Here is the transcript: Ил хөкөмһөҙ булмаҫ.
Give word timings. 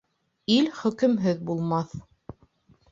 Ил 0.53 0.71
хөкөмһөҙ 0.79 1.47
булмаҫ. 1.51 1.95